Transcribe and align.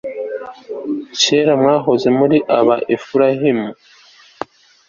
kera 1.21 1.53
mwahoze 1.61 2.07
muri 2.19 2.37
ab' 2.57 2.83
efurayimu 2.95 3.69